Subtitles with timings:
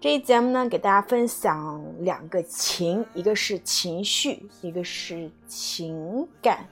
[0.00, 6.68] 这一节目呢，给大家分享两个情，一个是情绪，一个是情感。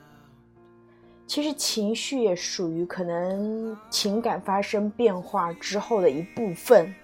[1.27, 6.95] 其实情绪也属于可能情感发生变化之后的一部分，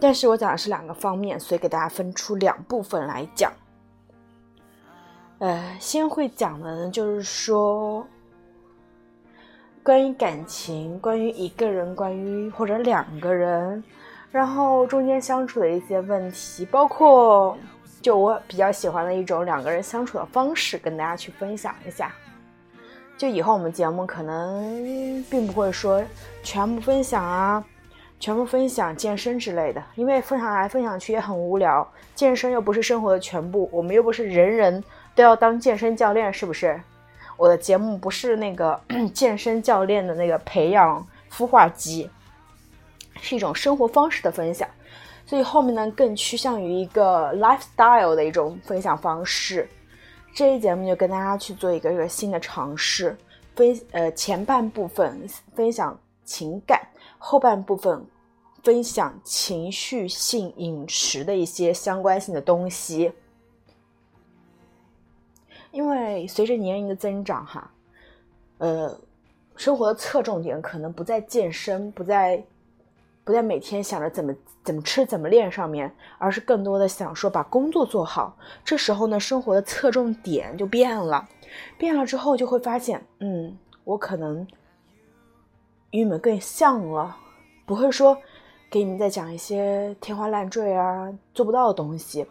[0.00, 3.52] 但是我讲的是两个方面，所以给大家分出两部分来讲。
[5.40, 8.06] 呃，先会讲的呢，就是说，
[9.82, 13.82] 关于感情，关于一个人，关于或者两个人，
[14.30, 17.58] 然后中间相处的一些问题，包括
[18.00, 22.12] 就我比较喜欢的一种两个人相处的方式，跟大家去分享一下。
[23.18, 26.02] 就以后我们节目可能并不会说
[26.42, 27.62] 全部分享啊，
[28.18, 31.86] 全部分享健身之类的，因为分享来分享去也很无聊。
[32.14, 34.82] 健身又不是生活的全部，我们又不是人人。
[35.14, 36.80] 都要当健身教练是不是？
[37.36, 38.80] 我的节目不是那个
[39.12, 42.08] 健身教练的那个培养孵化机，
[43.20, 44.68] 是一种生活方式的分享，
[45.26, 49.68] 所以后面呢更趋向于一个 lifestyle 的一种分享方式。
[50.32, 53.16] 这一节目就跟大家去做一个一个新的尝试，
[53.56, 55.20] 分呃前半部分
[55.54, 56.80] 分享情感，
[57.18, 58.04] 后半部分
[58.62, 63.12] 分享情绪性饮食的一些相关性的东西。
[65.74, 67.68] 因为随着年龄的增长，哈，
[68.58, 68.96] 呃，
[69.56, 72.40] 生活的侧重点可能不在健身，不在，
[73.24, 78.36] 不在每天想着怎么怎么吃怎么练上面，而是更多的想说把工作做好。
[78.64, 81.28] 这时候呢，生活的侧重点就变了，
[81.76, 84.46] 变了之后就会发现，嗯，我可能
[85.90, 87.16] 与你们更像了，
[87.66, 88.16] 不会说
[88.70, 92.24] 给你们再讲一些天花乱坠啊做不到的东西。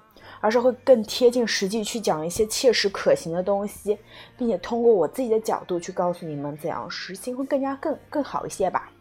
[0.43, 3.97] 而是会更贴近实际去讲一些切实可行的东西，
[4.37, 8.91] 并且通过我自己的角度去告诉你们怎样实行会更加更更好一些吧。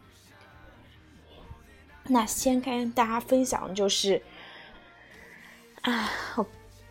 [2.07, 4.21] 那先跟大家分享就是，
[5.81, 6.45] 啊，我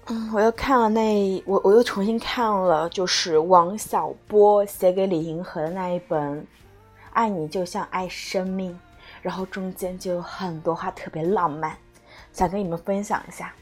[0.08, 6.42] 嗯，我又看了那我我又重新看了，就是王小波写给李银河的那一本
[7.14, 8.70] 《爱你就像爱生命》，
[9.22, 11.74] 然后中间就有很多话特别浪漫，
[12.34, 13.54] 想跟你们分享一下。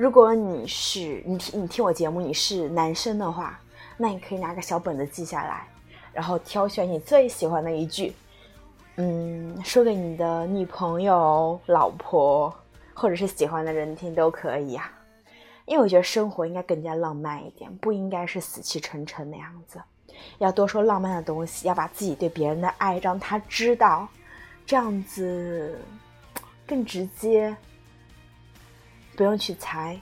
[0.00, 3.60] 如果你是你听你听我节目，你是男生的话，
[3.98, 5.68] 那你可以拿个小本子记下来，
[6.10, 8.14] 然后挑选你最喜欢的一句，
[8.96, 12.50] 嗯，说给你的女朋友、老婆
[12.94, 14.90] 或者是喜欢的人听都可以啊。
[15.66, 19.78] 因为我觉得生活应该更加浪漫一点，不应该是死气沉沉的样子，
[20.38, 24.08] 要多说浪漫的东西，要把自己对别人的爱让他知道，
[24.64, 25.78] 这样子
[26.66, 27.54] 更直接。
[29.20, 30.00] 不用去猜，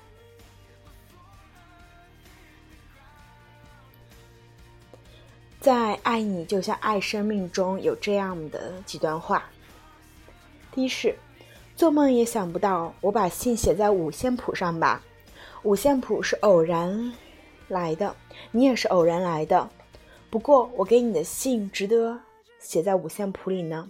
[5.59, 5.73] 在
[6.05, 9.43] 《爱你就像爱生命》中有这样的几段话。
[10.71, 11.19] 第一是，
[11.75, 15.03] 做梦也想不到我把信写在五线谱上吧？
[15.65, 17.13] 五线谱是偶然
[17.67, 18.15] 来的，
[18.53, 19.69] 你也是偶然来的。
[20.31, 22.21] 不过我给你的信值得
[22.61, 23.89] 写在五线谱里呢。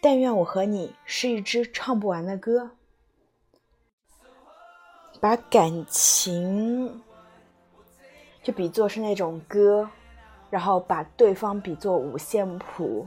[0.00, 2.70] 但愿我和你是一支唱不完的歌。
[5.20, 7.02] 把感情
[8.42, 9.88] 就比作是那种歌，
[10.48, 13.06] 然后把对方比作五线谱，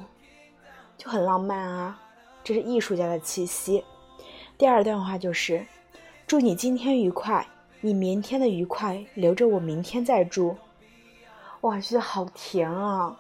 [0.97, 1.99] 就很浪漫啊！
[2.43, 3.83] 这是艺术家的气息。
[4.57, 5.65] 第二段话就是：
[6.27, 7.47] 祝你今天愉快，
[7.79, 10.55] 你明天的愉快留着我明天再祝。
[11.61, 13.15] 哇，觉得好甜啊！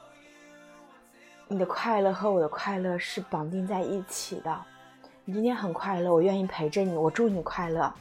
[1.47, 4.61] 你的快乐和我的快乐是绑定在一起的。
[5.23, 7.93] 你今天很快乐，我愿意陪着你，我祝你快乐。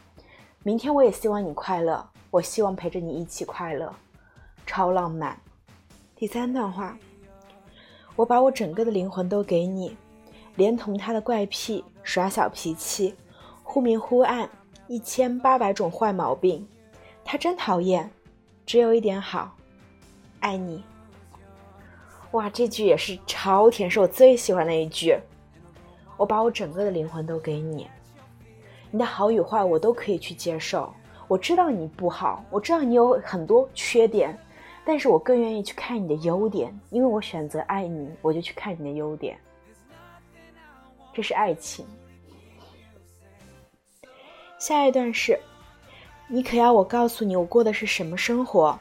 [0.62, 3.90] 明天我也希望你快乐，我希望陪着你一起快乐，
[4.66, 5.34] 超浪漫。
[6.14, 6.98] 第三段话，
[8.14, 9.96] 我把我整个的灵魂都给你，
[10.56, 13.14] 连同他的怪癖、耍小脾气、
[13.62, 14.50] 忽明忽暗、
[14.86, 16.68] 一千八百种坏毛病，
[17.24, 18.10] 他真讨厌，
[18.66, 19.56] 只有一点好，
[20.40, 20.84] 爱你。
[22.32, 25.18] 哇，这句也是超甜，是我最喜欢的一句。
[26.18, 27.88] 我把我整个的灵魂都给你。
[28.90, 30.92] 你的好与坏我都可以去接受，
[31.28, 34.36] 我知道你不好，我知道你有很多缺点，
[34.84, 39.38] 但是我更愿意去看你的优点，因为我选择爱你，我就去看你的优点。
[41.14, 41.86] 这是爱情。
[44.58, 45.38] 下一段是，
[46.26, 48.76] 你可要我告诉你我过的是什么生活？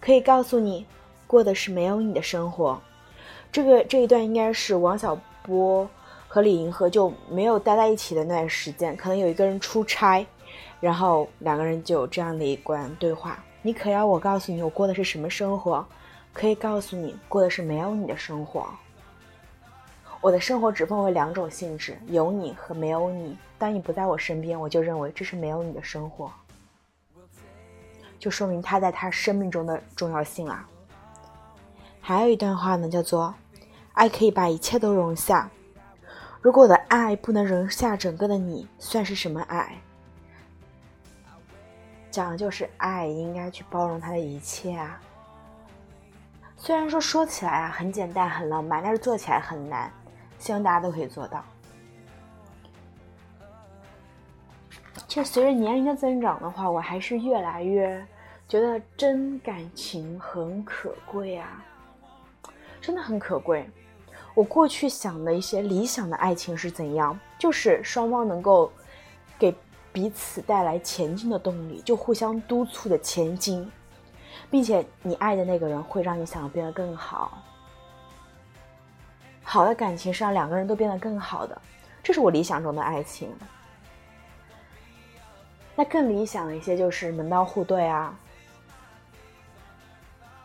[0.00, 0.86] 可以告诉你，
[1.26, 2.80] 过的是没有你的生活。
[3.50, 5.88] 这个这一段应该是王小波。
[6.34, 10.26] 和李银河就没有待在一起的那段时间，可能有一个人出差，
[10.80, 13.38] 然后两个人就有这样的一段对话。
[13.62, 15.86] 你可要我告诉你我过的是什么生活？
[16.32, 18.66] 可以告诉你过的是没有你的生活。
[20.20, 23.38] 我的生活只分为两种性质：有你和没有你。
[23.56, 26.28] 当你不在我身边，我就认为这是没有你的生活，
[28.18, 30.68] 就说明他在他生命中的重要性啊。
[32.00, 33.32] 还有一段话呢，叫做
[33.94, 35.48] “爱可以把一切都容下”。
[36.44, 39.78] 如果我的爱不能容下整个的你，算是什么爱？
[42.10, 45.00] 讲的就是爱应该去包容他的一切啊。
[46.58, 49.90] 虽然说说起来啊很简单很浪漫，但是做起来很难。
[50.38, 51.42] 希望大家都可以做到。
[55.08, 58.06] 其实随着年龄的增长的话，我还是越来越
[58.46, 61.64] 觉得真感情很可贵啊，
[62.82, 63.66] 真的很可贵。
[64.34, 67.16] 我过去想的一些理想的爱情是怎样？
[67.38, 68.70] 就是双方能够
[69.38, 69.54] 给
[69.92, 73.70] 彼此带来前进的动力，就互相督促的前进，
[74.50, 77.40] 并且你爱的那个人会让你想要变得更好。
[79.44, 81.62] 好的感情是让两个人都变得更好的，
[82.02, 83.32] 这是我理想中的爱情。
[85.76, 88.18] 那更理想一些就是门当户对啊，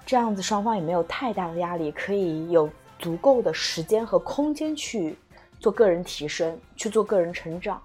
[0.05, 2.69] 这样子双方也没有太大的压力，可以有。
[2.99, 5.17] 足够的时间和空间去
[5.59, 7.81] 做个人提升，去做个人成长，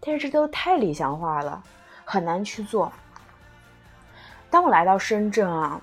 [0.00, 1.62] 但是这都太理想化了，
[2.04, 2.90] 很难去做。
[4.50, 5.78] 当我来到深圳啊，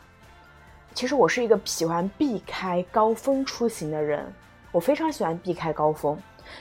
[0.95, 4.33] 其实我是一个喜欢避开高峰出行的人，
[4.71, 6.17] 我非常喜欢避开高峰，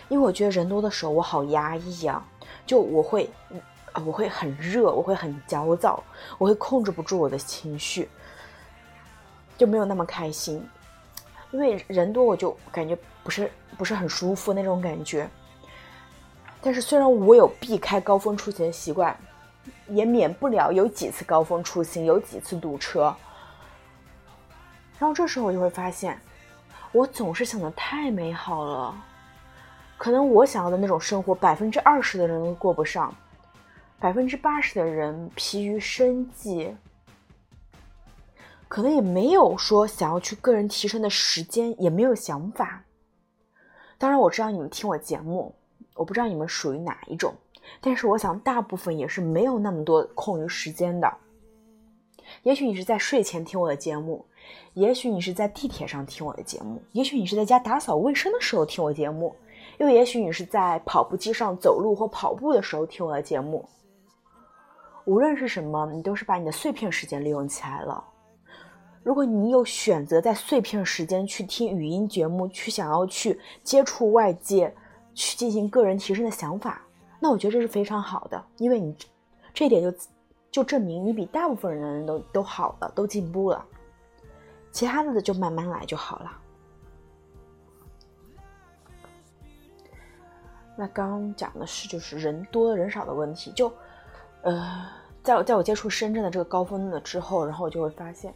[0.08, 2.22] 因为我觉得人多的时候我好压抑啊，
[2.66, 3.30] 就我会，
[4.04, 6.04] 我会很热，我会很焦躁，
[6.36, 8.10] 我会控制不住我的情绪，
[9.56, 10.62] 就没有那么开心。
[11.54, 13.48] 因为人多，我就感觉不是
[13.78, 15.30] 不是很舒服那种感觉。
[16.60, 19.16] 但是虽然我有避开高峰出行的习惯，
[19.86, 23.14] 也免不了有几次高峰出行，有几次堵车。
[24.98, 26.18] 然后这时候我就会发现，
[26.90, 28.92] 我总是想的太美好了。
[29.96, 33.14] 可能我想要的那种生活，百分之二十的人都过不上，
[34.00, 36.74] 百分之八十的人疲于生计。
[38.74, 42.82] 可能也没有说想要去个人提升的时间，也没有想法。
[43.98, 45.54] 当然，我知道你们听我节目，
[45.94, 47.32] 我不知道你们属于哪一种，
[47.80, 51.08] 但是我想大部分也是没有那么多空余时间的。
[52.42, 54.26] 也许你是在睡前听我的节目，
[54.72, 59.32] 也许你是在地铁上听我的节目，也许你是在家打扫卫生的时候听我节目，
[59.78, 63.64] 又也许你是在跑步机上走路或跑步的时候听我的节目。
[65.04, 68.02] 无论是什么，你都是把你的碎片时间利用起来了。
[69.04, 74.74] 如果你有选择在碎片时间去听语音节目，去想要去接触外界，
[75.14, 76.82] 去进行个人提升的想法，
[77.20, 78.96] 那我觉得这是非常好的，因为你
[79.52, 79.94] 这一点就
[80.50, 83.62] 就证明你比大部分人都都好了，都进步了。
[84.72, 86.32] 其他的就慢慢来就好了。
[90.76, 93.70] 那刚刚讲的是就是人多人少的问题，就
[94.40, 94.86] 呃，
[95.22, 98.34] 在我在我接触深圳的这个高峰的之后，然后我就会发现。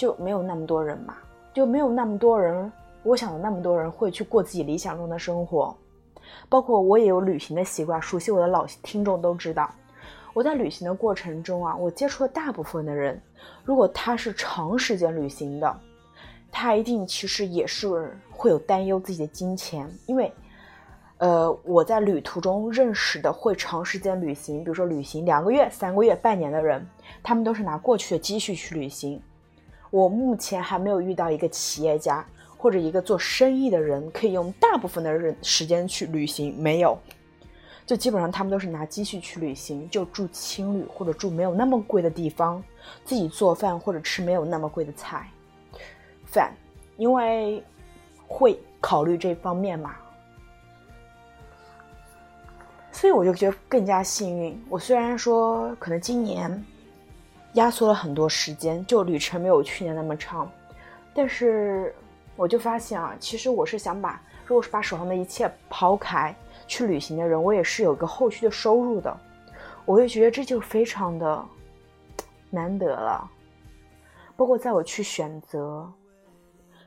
[0.00, 1.14] 就没有那么多人嘛，
[1.52, 5.76] 就没有那么多人，我想的那么多人会去过自己理想中的生活，
[6.48, 9.70] 包括我也有旅行的习惯，熟悉我的老听众都知道，
[10.32, 13.20] 我在旅行的过程中啊，我接触的大部分的人，
[13.62, 15.76] 如果他是长时间旅行的，
[16.50, 20.32] 他一定其实也是会有担忧自己的金钱，因为，
[21.18, 26.82] 呃，我在旅途中认识的会长时间旅行，比如说旅行两个月、三个月、半年的人，
[27.22, 29.20] 他们都是拿过去的积蓄去旅行。
[29.90, 32.24] 我目前还没有遇到一个企业家
[32.56, 36.96] 或者一个做生意的人可以用大部分的人时间去旅行，没有，
[37.84, 42.62] 就基本上他们都是拿积蓄去旅行，就住青旅或者住没有那么贵的地方，
[43.04, 45.28] 自己做饭或者吃没有那么贵的菜
[46.24, 46.52] 饭，
[46.96, 47.60] 因为
[48.28, 49.96] 会考虑这方面嘛，
[52.92, 54.62] 所以我就觉得更加幸运。
[54.68, 56.64] 我虽然说可能今年。
[57.54, 60.50] 压缩了很多时间，就旅程没有去年那么长，
[61.12, 61.94] 但是
[62.36, 66.34] 我就发现啊，其实我是想把，如果是把手上的一切抛开
[66.68, 69.14] 去旅行的人，我也是有个后续的收入的，
[69.84, 71.44] 我也觉得这就非常的
[72.50, 73.28] 难得了。
[74.36, 75.92] 包括在我去选择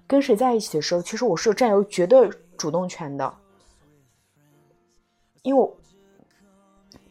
[0.07, 3.31] 跟谁在一起的时候，其实我是有占有绝对主动权的，
[5.41, 5.77] 因为我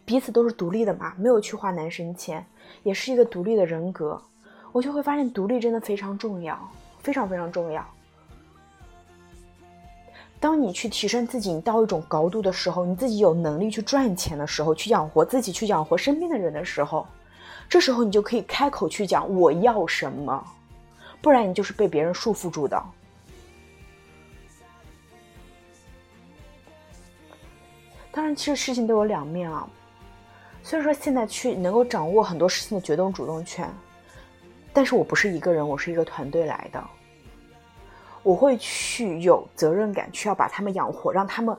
[0.05, 2.45] 彼此都是独立的嘛，没有去花男生钱。
[2.83, 4.21] 也是一个独立的人格，
[4.73, 6.59] 我就会发现独立真的非常重要，
[6.99, 7.87] 非常非常重要。
[10.41, 17.07] 当你去提升自己你到一种高度的时候，你自己有能力去赚钱的时候，去养活自己，去养活身边的人的时候，
[17.69, 20.45] 这时候你就可以开口去讲我要什么，
[21.21, 22.83] 不然你就是被别人束缚住的。
[28.11, 29.69] 当然，其实事情都有两面啊。
[30.63, 33.69] 虽然说现在去能够掌握很多事情的决动主动权，
[34.73, 36.83] 但是我不是一个人，我是一个团队来的。
[38.23, 41.59] 我会去有责任感，去要把他们养活，让他们，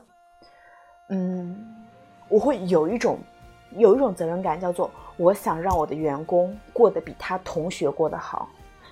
[1.10, 1.76] 嗯，
[2.30, 3.20] 我会有一种
[3.72, 8.48] 有一种责任感，叫做我想让我的员工过得比他同学过得好。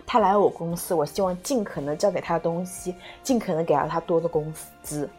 [0.05, 4.53] 他来我公司，我希望尽可能交给他的东西，尽可能给到他多的工
[4.83, 5.09] 资，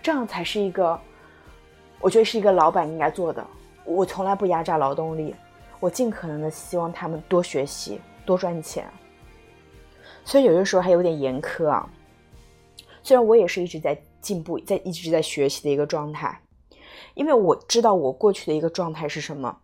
[0.00, 0.96] 这样才是一个，
[1.98, 3.44] 我觉得是一个老板应该做的。
[3.84, 5.34] 我从来不压榨劳动力，
[5.80, 8.86] 我尽可能的希望他们多学习、多赚钱。
[10.24, 11.88] 所以有些时候还有点严苛啊。
[13.02, 16.40] 虽然我也是一直在进步、在一直在学习的一个状态，
[17.12, 19.54] 因为我知道我过去的一个状态是什么，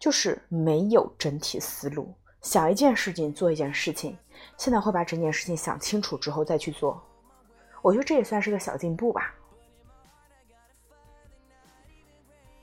[0.00, 4.18] 就是没有整体思路，想一件事情做一件事情，
[4.56, 7.00] 现在会把整件事情想清楚之后再去做。
[7.80, 9.32] 我觉得这也算是个小进步吧。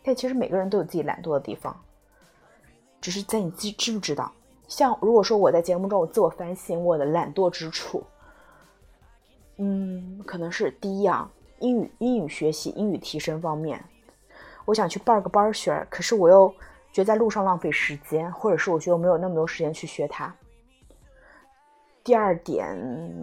[0.06, 1.76] 但其实每个人都有自己懒惰的地方，
[3.02, 4.32] 只是在你自己知不知道。
[4.68, 8.04] 像如果说我在节目中我自我反省我的懒惰之处，
[9.58, 13.84] 嗯，可能是第一啊，英语英语学习英语提升方面，
[14.66, 16.48] 我想去报个班学，可是我又
[16.92, 20.34] 觉得在路上浪费时间，或者是我觉得我没有那么多时间去学它。
[22.06, 22.78] 第二点，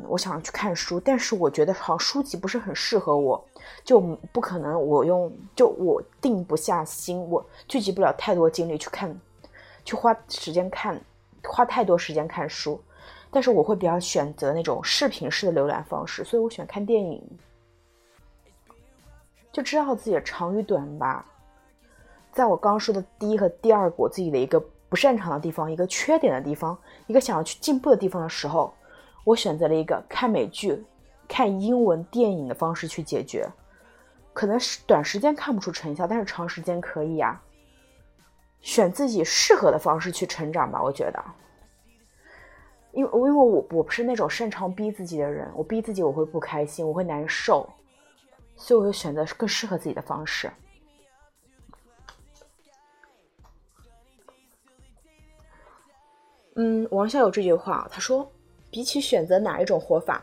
[0.08, 3.42] 我想去看书，但是我觉得好像书籍不是很适合我，
[3.84, 4.00] 就
[4.32, 9.16] 不可能我用就我定不下心，我聚集不了太多精力去看，
[9.84, 11.00] 去花时间看，
[11.44, 12.82] 花太多时间看书。
[13.30, 17.22] 但是我会比较选择那种视频式的浏览方式，所以我喜欢看电影，
[19.52, 21.24] 就知道自己的长与短吧。
[22.32, 24.60] 在我刚说的第一和第二我自己的一个。
[24.92, 28.74] 不擅长的地方，一个缺点的地方，一个想要去进步的地方的时候，
[29.24, 30.84] 我选择了一个看美剧、
[31.26, 33.48] 看英文电影的方式去解决。
[34.34, 37.40] 可能是短时间看不出成效，但是长时间可以呀。
[38.60, 41.24] 选自己适合的方式去成长吧，我觉得。
[42.92, 47.66] 因为因为我我不是那种擅长逼自己的人，我逼自己我会不开心，我会难受，
[48.56, 50.52] 所以我会选择更适合自己的方式。
[56.54, 58.30] 嗯，王校有这句话，他说
[58.70, 60.22] ：“比起选择哪一种活法，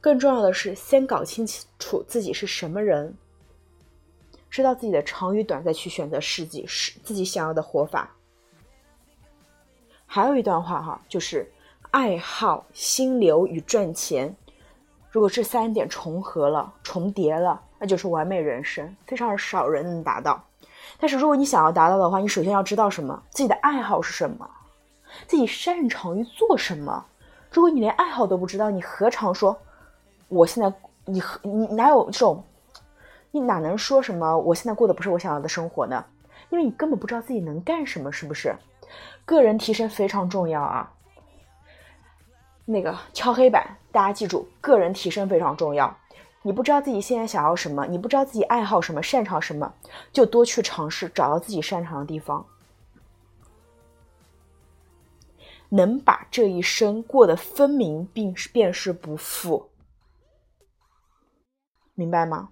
[0.00, 1.44] 更重要的是先搞清
[1.78, 3.12] 楚自己是什么人，
[4.48, 8.08] 知道自己的长与短，再去选择自己是自己想要的活法。”
[10.06, 11.50] 还有一段话哈，就是
[11.90, 14.32] 爱好、心流与赚钱，
[15.10, 20.40] 如果这三点重合了、重叠了，那就是完美人生，非常少人能达到。
[21.00, 23.20] 但是如果你想要达到的话，你首先要知道什么？
[23.30, 24.48] 自己的爱好是什么？
[25.26, 27.04] 自己擅长于做什么？
[27.50, 29.56] 如果你连爱好都不知道，你何尝说
[30.28, 30.72] 我现在
[31.04, 32.42] 你你哪有这种？
[33.30, 36.04] 你哪能说什么我现在过的不是我想要的生活呢？
[36.50, 38.54] 因为你根本不知道自己能干什么，是不是？
[39.24, 40.92] 个人提升非常重要啊！
[42.64, 45.96] 那个敲黑板，大家记住，个人提升非常重要。
[46.42, 49.72] 你不知道自己现在想要什么，你不知道自己爱好什么，擅长什么，
[50.12, 52.44] 就多去尝试，找到自己擅长的地方。
[55.70, 59.70] 能把这一生过得分明，并便是不负，
[61.94, 62.50] 明白吗？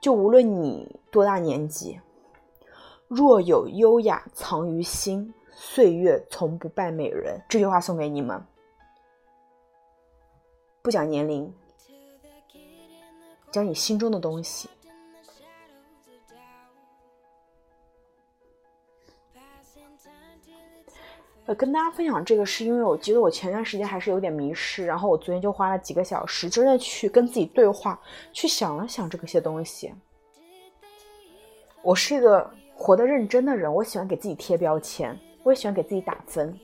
[0.00, 2.00] 就无论你多大年纪，
[3.06, 7.38] 若有优雅藏于心，岁月从不败美人。
[7.48, 8.42] 这句话送给你们，
[10.80, 11.52] 不讲年龄，
[13.50, 14.70] 讲你心中的东西。
[21.54, 27.98] 跟大家分享这个，是因为我觉得我前段时间还是有点迷失，然后我昨天就花了几个小时，真的去跟自己对话，
[28.32, 29.92] 去想了想这些东西。
[31.82, 36.54] 我是一个活得认真的人，我喜欢给自己贴标签，我也喜欢给自己打分。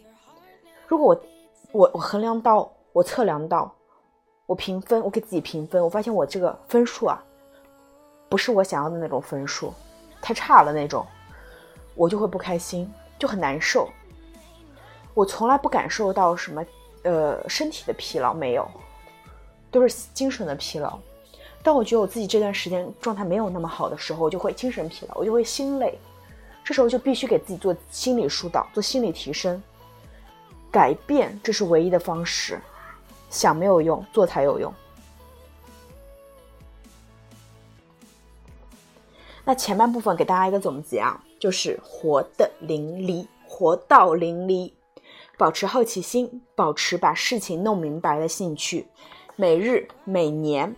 [0.86, 1.22] 如果我
[1.72, 3.74] 我我衡量到，我测量到，
[4.46, 7.22] 我评分，我给自己评分，我发现我这个分数啊，
[8.28, 9.72] 不是我想要的那种分数，
[10.20, 11.04] 太差了那种，
[11.94, 13.88] 我就会不开心，就很难受。
[15.16, 16.62] 我从来不感受到什么，
[17.02, 18.70] 呃，身体的疲劳没有，
[19.70, 20.98] 都是精神的疲劳。
[21.62, 25.98] 当我觉得我自己这段时间状态没有那么好的时候，我就会精神疲劳，我就会心累。
[26.62, 29.62] 这时候就必须给自己做心理疏导，做心理提升，
[30.70, 32.60] 改变，这是唯一的方式。
[33.30, 34.70] 想没有用，做才有用。
[39.46, 41.18] 那前半部分给大家一个总结啊。
[41.38, 44.72] 就是活的淋漓，活到淋漓。
[45.38, 48.86] 保持好奇心，保持把事情弄明白的兴趣，
[49.36, 50.74] 每日、每年、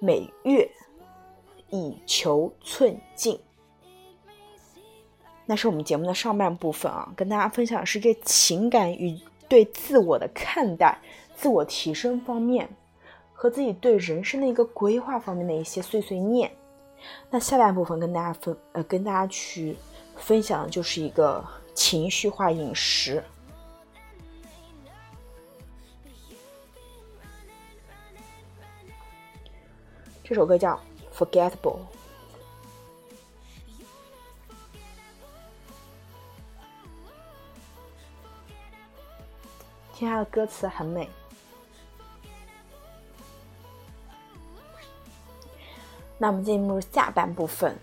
[0.00, 0.68] 每月
[1.68, 3.38] 以求寸进。
[5.46, 9.16] 那是我们节目的上半部分啊，跟大家分享的是这情感与
[9.48, 10.98] 对自我的看待、
[11.36, 12.68] 自我提升方面
[13.32, 16.50] 和自己对人生的一个规划方面的一些碎碎念。
[17.30, 19.76] 那下半部分跟大家分呃，跟大家去
[20.16, 21.44] 分享的就是一个。
[21.80, 23.24] 情绪化饮食，
[30.22, 30.78] 这首歌叫
[31.18, 31.78] 《Forgettable》，
[39.94, 41.08] 听它的歌词很美。
[46.18, 47.74] 那我们进入下半部分，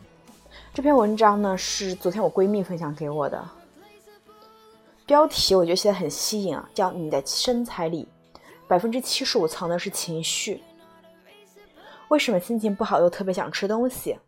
[0.71, 3.56] 这篇文章呢是昨天我闺蜜分享给我的。
[5.07, 8.05] 标题我觉得写的很吸引啊，叫你的身材里
[8.67, 10.61] 百分之七十五藏的是情绪。
[12.09, 14.19] 为什么心情不好又特别想吃东西？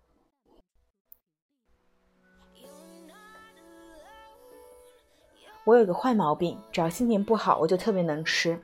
[5.65, 8.57] 我有个坏毛病，只要心情不好，我就特别能吃。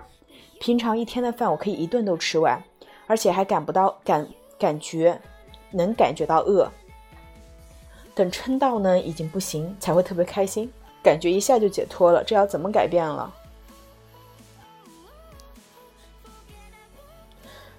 [0.61, 2.63] 平常一天的饭我可以一顿都吃完，
[3.07, 4.25] 而且还感不到感
[4.57, 5.21] 感觉
[5.69, 6.71] 能感觉到饿。
[8.13, 10.71] 等撑到呢已经不行，才会特别开心。
[11.05, 13.31] 感觉一下就解脱了，这要怎么改变了？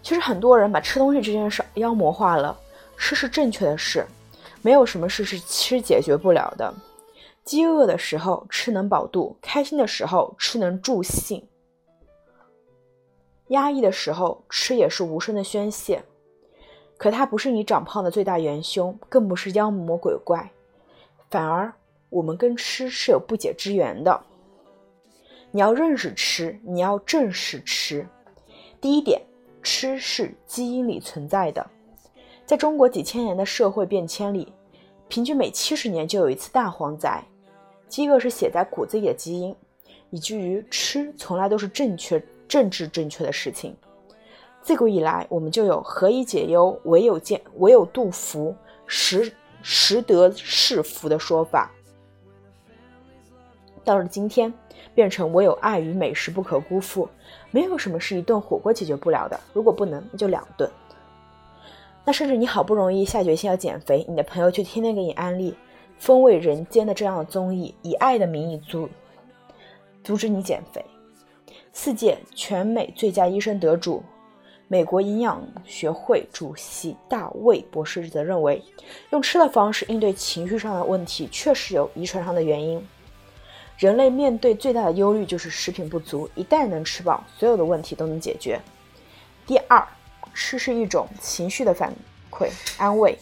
[0.01, 2.57] 其实很多人把吃东西这件事妖魔化了，
[2.97, 4.07] 吃是正确的事，
[4.63, 6.73] 没有什么事是吃解决不了的。
[7.43, 11.45] 饥饿的时候吃能饱肚，开心的时候吃能助兴，
[13.49, 16.05] 压抑的时候吃也是无声的宣泄。
[16.97, 20.53] 可它不是你长胖的最大元凶，更不是妖魔鬼怪，
[21.29, 21.75] 反而。
[22.17, 24.19] 我们跟吃是有不解之缘的。
[25.51, 28.07] 你要认识吃，你要正视吃。
[28.81, 29.21] 第一点，
[29.63, 31.65] 吃是基因里存在的。
[32.47, 34.51] 在中国几千年的社会变迁里，
[35.09, 37.23] 平均每七十年就有一次大荒灾。
[37.87, 39.55] 饥饿是写在骨子里的基因，
[40.09, 43.77] 以至于吃从来都是正确、政治正确的事情。
[44.63, 51.71] 自古以来，我们就有“何以解忧，唯有见唯有杜甫，食食得是福”的说法。
[53.87, 54.53] 到了今天，
[54.97, 57.09] 变成唯有爱与美食不可辜负，
[57.53, 59.39] 没有什么是一顿火锅解决不了的。
[59.53, 60.69] 如果不能，那就两顿。
[62.05, 65.53] 那甚至你好不容易下决心要减肥，你的朋友却天天给你安利
[65.99, 68.89] 《风味人间》的这样的综艺，以爱的名义阻
[70.03, 70.85] 阻止你减肥。
[71.73, 74.03] 四届全美最佳医生得主、
[74.67, 78.61] 美国营养学会主席大卫博士则认为，
[79.11, 82.85] 用吃的方式应对情绪上的问题，确实有遗传上的原因。
[83.79, 88.59] 人类面对最大的忧虑就是食品不足，一旦能吃饱，所有的问题都能解决。
[89.47, 89.87] 第二，
[90.33, 91.93] 吃是一种情绪的反
[92.31, 93.19] 馈安慰。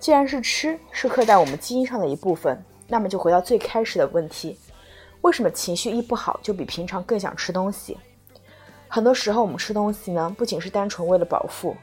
[0.00, 4.58] 既然是吃是刻在我们基因上的一部分，那么就回到最开始的问题：
[5.20, 7.96] 为什么情绪一不好就比平常更想吃东西？
[8.88, 11.76] 很多时候我们吃东西呢，不仅是单纯为了饱腹，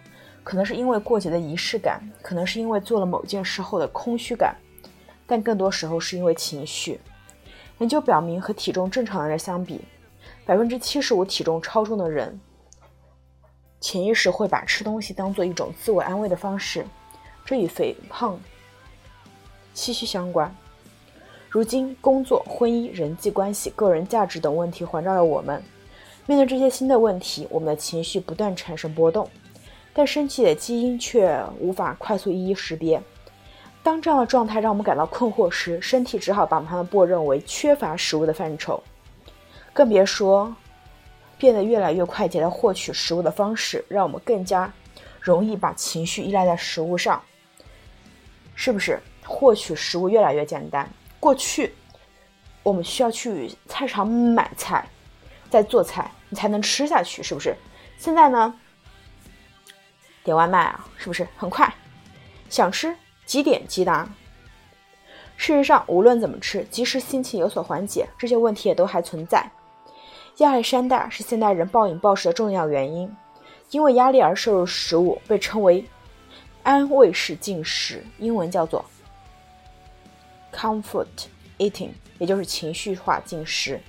[0.43, 4.55] 可能是因为过节的仪式感，可能是因为做了某件事后的空虚感，
[5.25, 6.99] 但更多时候是因为情绪。
[7.79, 9.81] 研究表明，和体重正常的人相比，
[10.45, 12.39] 百分之七十五体重超重的人，
[13.81, 16.85] 潜意识会把吃东西当做一种自我安慰的方式，
[17.43, 18.39] 这与肥胖
[19.73, 20.55] 息息相关。
[21.49, 25.61] 如今，工作、婚姻、人际关系、个人价值等问题环绕着我们。
[26.27, 29.29] 面对这些新的问题，我们的情绪不断产生波动，
[29.93, 33.01] 但身体的基因却无法快速一一识别。
[33.85, 38.81] 当这样的状态让我们感到困惑时，身体只好把它们默认为缺乏食物的范畴，
[39.73, 40.51] 更别说
[41.37, 44.73] 变得越来越快捷的获取食物的方式，让我们更加
[45.21, 47.21] 容易把情绪依赖在食物上，
[48.55, 48.99] 是不是？
[49.23, 50.89] 获取食物越来越简单。
[51.19, 51.71] 过去
[52.63, 54.83] 我们需要去菜场买菜，
[55.47, 57.55] 再做菜，你才能吃下去，是不是？
[57.99, 58.51] 现在呢，
[60.23, 61.71] 点外卖啊，是不是很快？
[62.49, 62.95] 想吃。
[63.25, 64.07] 几点即达。
[65.37, 69.51] 事实上，无论怎么吃，即使心情有所缓解，这些问题也都还存在。
[70.37, 73.13] 压力山大是现代人暴饮暴食的重要原因。
[73.71, 75.83] 因为压力而摄入食物被称为
[76.61, 78.85] 安慰式进食，英文叫做
[80.53, 81.07] comfort
[81.57, 83.81] eating，也就是情绪化进食。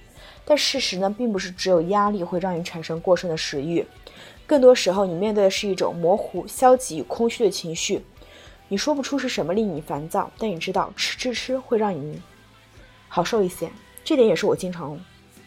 [0.45, 3.87] 但事实呢，并不是只有压力会让你产生过剩的食欲，
[4.47, 8.03] 更多时候你面对的是一种模糊、消极与空虚的情绪。
[8.69, 12.21] 你说不出是什么令你烦躁，但你知道吃吃吃会让你
[13.09, 13.71] 好受一些。
[14.05, 14.99] 这点也是我经常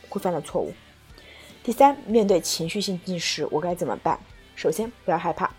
[0.07, 0.73] 会犯的错误。
[1.63, 4.19] 第三，面对情绪性进食，我该怎么办？
[4.55, 5.49] 首先，不要害怕，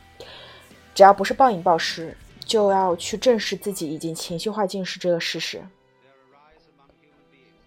[0.94, 5.62] 只要不是暴饮暴食，就要去正视自己已经情绪化进食这个事实。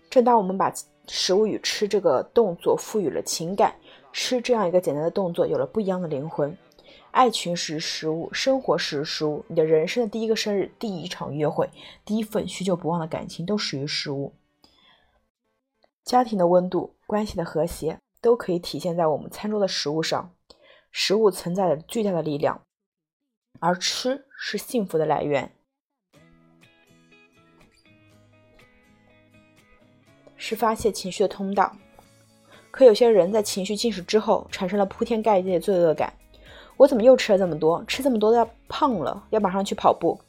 [0.09, 0.73] 正当我们把
[1.07, 3.73] 食物与吃这个动作赋予了情感，
[4.11, 6.55] 吃这样一个简单的动作有了不一样的灵魂。
[7.13, 9.45] 爱群食食物，生活时食物。
[9.47, 11.69] 你的人生的第一个生日、第一场约会、
[12.03, 14.33] 第一份许久不忘的感情，都始于食物。
[16.03, 20.33] 家庭的温度、关系的和谐，都可以体现在我们餐桌的食物上。
[20.91, 22.63] 食物存在着巨大的力量，
[23.59, 25.51] 而吃是幸福的来源，
[30.35, 31.75] 是发泄情绪的通道。
[32.71, 36.11] 可有些人在情绪进食之后，产生了铺天盖地的罪恶感。
[36.77, 37.83] 我怎么又吃了这么多？
[37.87, 40.19] 吃这么多都要胖了，要马上去跑步。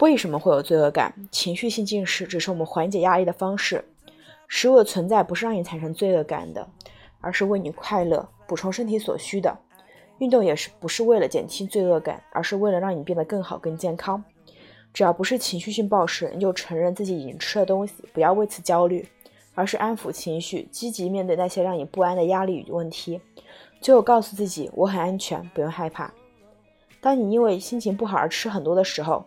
[0.00, 1.14] 为什么会有罪恶感？
[1.30, 3.84] 情绪性进食只是我们缓解压力的方式。
[4.48, 6.66] 食物的存在不是让你产生罪恶感的，
[7.20, 9.56] 而是为你快乐、补充身体所需的。
[10.18, 14.22] 运动也是不是为了减轻罪恶感，而是为了让你变得更好、更健康。
[14.92, 19.06] 只要不是情绪性暴食，你就承认自己已经吃了东西，不要为此焦虑，
[19.54, 23.20] 而是安抚情绪，积极面对那些让你不安的压力与问题。
[23.80, 26.12] 最后告诉自己，我很安全，不用害怕。
[27.00, 29.24] 当你因为心情不好而吃很多的时候，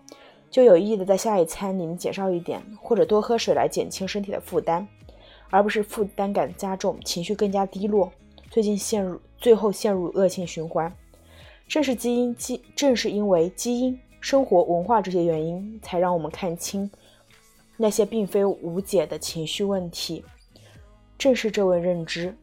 [0.51, 4.87] 就有意的在下一餐里面减少一点，或者多喝水来减轻身体的负担，
[5.49, 8.11] 而不是负担感加重，情绪更加低落，
[8.51, 10.93] 最近陷入最后陷入恶性循环。
[11.67, 16.91] 正是基因基，正是因为基因、生活、文化这些原因，才让我们看清
[17.75, 20.23] 那些并非无解的情绪问题。
[21.17, 22.37] 正是这位认知。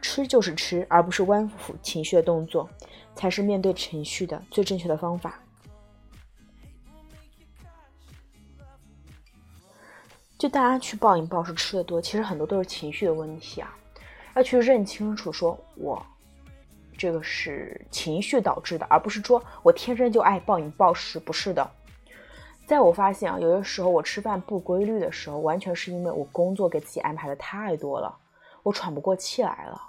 [0.00, 2.68] 吃就是吃，而不是安抚情绪的动作，
[3.14, 5.38] 才是面对情绪的最正确的方法。
[10.38, 13.74] 就大家去暴饮暴食吃的多，其实很多都是情绪的问题啊，
[14.34, 16.04] 要去认清楚，说我
[16.96, 21.70] 这个是情绪导致的，而不是说我天生就爱暴饮暴食，不是的。
[22.66, 28.14] 在我发现啊，有的时候我吃饭不规律的时候，完全是因为我工作给自己安排的太多了，
[28.66, 29.80] 我喘不过气来了。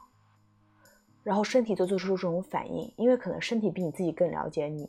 [1.24, 4.88] 然后身体就做出这种反应，因为可能身体比你自己更了解你。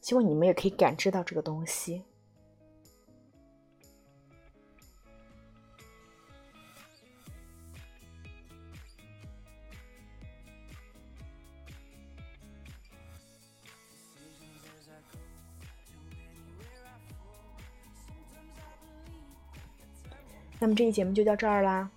[0.00, 2.02] 希望你们也可以感知到这个东西。
[20.58, 21.88] 那么这期节目就到这儿啦。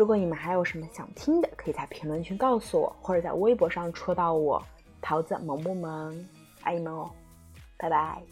[0.00, 4.58] 如果你们还有什么想听的，可以在评论区告诉我，或者在微博上戳到我。
[5.02, 6.26] 桃子萌不萌？
[6.62, 7.10] 爱你们哦，
[7.76, 8.22] 拜拜。